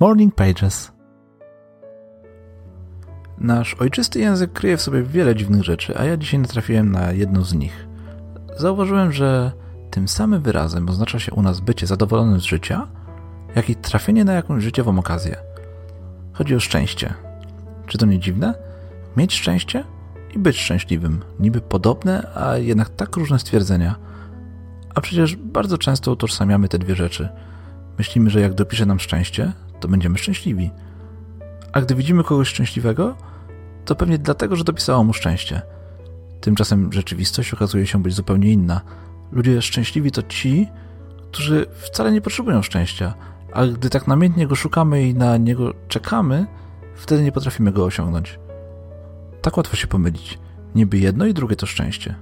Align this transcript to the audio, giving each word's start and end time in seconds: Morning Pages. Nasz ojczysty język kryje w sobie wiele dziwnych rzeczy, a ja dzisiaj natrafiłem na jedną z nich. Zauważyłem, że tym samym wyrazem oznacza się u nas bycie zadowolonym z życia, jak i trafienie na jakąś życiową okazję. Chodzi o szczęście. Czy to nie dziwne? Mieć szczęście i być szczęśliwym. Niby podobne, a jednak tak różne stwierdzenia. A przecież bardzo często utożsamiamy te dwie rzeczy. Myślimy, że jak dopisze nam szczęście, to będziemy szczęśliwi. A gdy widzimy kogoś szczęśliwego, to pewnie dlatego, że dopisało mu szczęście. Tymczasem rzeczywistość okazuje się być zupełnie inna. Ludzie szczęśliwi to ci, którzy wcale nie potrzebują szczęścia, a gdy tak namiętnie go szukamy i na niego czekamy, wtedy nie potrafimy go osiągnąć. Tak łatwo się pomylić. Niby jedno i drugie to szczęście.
Morning 0.00 0.34
Pages. 0.34 0.92
Nasz 3.38 3.74
ojczysty 3.74 4.20
język 4.20 4.52
kryje 4.52 4.76
w 4.76 4.82
sobie 4.82 5.02
wiele 5.02 5.36
dziwnych 5.36 5.64
rzeczy, 5.64 5.98
a 5.98 6.04
ja 6.04 6.16
dzisiaj 6.16 6.40
natrafiłem 6.40 6.92
na 6.92 7.12
jedną 7.12 7.42
z 7.42 7.54
nich. 7.54 7.86
Zauważyłem, 8.56 9.12
że 9.12 9.52
tym 9.90 10.08
samym 10.08 10.42
wyrazem 10.42 10.88
oznacza 10.88 11.18
się 11.18 11.32
u 11.32 11.42
nas 11.42 11.60
bycie 11.60 11.86
zadowolonym 11.86 12.40
z 12.40 12.44
życia, 12.44 12.88
jak 13.56 13.70
i 13.70 13.76
trafienie 13.76 14.24
na 14.24 14.32
jakąś 14.32 14.62
życiową 14.62 14.98
okazję. 14.98 15.36
Chodzi 16.32 16.54
o 16.54 16.60
szczęście. 16.60 17.14
Czy 17.86 17.98
to 17.98 18.06
nie 18.06 18.18
dziwne? 18.18 18.54
Mieć 19.16 19.34
szczęście 19.34 19.84
i 20.34 20.38
być 20.38 20.58
szczęśliwym. 20.58 21.20
Niby 21.40 21.60
podobne, 21.60 22.30
a 22.34 22.56
jednak 22.56 22.88
tak 22.88 23.16
różne 23.16 23.38
stwierdzenia. 23.38 23.94
A 24.94 25.00
przecież 25.00 25.36
bardzo 25.36 25.78
często 25.78 26.12
utożsamiamy 26.12 26.68
te 26.68 26.78
dwie 26.78 26.94
rzeczy. 26.94 27.28
Myślimy, 27.98 28.30
że 28.30 28.40
jak 28.40 28.54
dopisze 28.54 28.86
nam 28.86 29.00
szczęście, 29.00 29.52
to 29.80 29.88
będziemy 29.88 30.18
szczęśliwi. 30.18 30.70
A 31.72 31.80
gdy 31.80 31.94
widzimy 31.94 32.24
kogoś 32.24 32.48
szczęśliwego, 32.48 33.16
to 33.84 33.94
pewnie 33.94 34.18
dlatego, 34.18 34.56
że 34.56 34.64
dopisało 34.64 35.04
mu 35.04 35.12
szczęście. 35.12 35.62
Tymczasem 36.40 36.92
rzeczywistość 36.92 37.54
okazuje 37.54 37.86
się 37.86 38.02
być 38.02 38.14
zupełnie 38.14 38.52
inna. 38.52 38.80
Ludzie 39.32 39.62
szczęśliwi 39.62 40.10
to 40.10 40.22
ci, 40.22 40.68
którzy 41.30 41.66
wcale 41.72 42.12
nie 42.12 42.20
potrzebują 42.20 42.62
szczęścia, 42.62 43.14
a 43.52 43.66
gdy 43.66 43.90
tak 43.90 44.06
namiętnie 44.06 44.46
go 44.46 44.54
szukamy 44.54 45.02
i 45.08 45.14
na 45.14 45.36
niego 45.36 45.74
czekamy, 45.88 46.46
wtedy 46.94 47.22
nie 47.22 47.32
potrafimy 47.32 47.72
go 47.72 47.84
osiągnąć. 47.84 48.38
Tak 49.42 49.56
łatwo 49.56 49.76
się 49.76 49.86
pomylić. 49.86 50.38
Niby 50.74 50.98
jedno 50.98 51.26
i 51.26 51.34
drugie 51.34 51.56
to 51.56 51.66
szczęście. 51.66 52.14